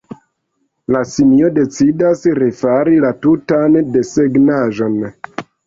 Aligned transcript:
La 0.95 1.01
simio 1.11 1.51
decidas 1.57 2.25
refari 2.45 2.97
la 3.05 3.13
tutan 3.29 3.79
desegnaĵon. 4.01 5.01